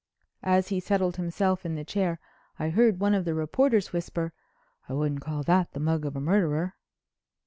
As 0.41 0.69
he 0.69 0.79
settled 0.79 1.17
himself 1.17 1.63
in 1.63 1.75
the 1.75 1.85
chair, 1.85 2.19
I 2.57 2.69
heard 2.69 2.99
one 2.99 3.13
of 3.13 3.23
the 3.23 3.35
reporters 3.35 3.93
whisper: 3.93 4.33
"I 4.89 4.93
wouldn't 4.93 5.21
call 5.21 5.43
that 5.43 5.73
the 5.73 5.79
mug 5.79 6.05
of 6.07 6.15
a 6.15 6.19
murderer." 6.19 6.75